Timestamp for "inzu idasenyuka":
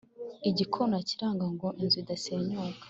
1.81-2.77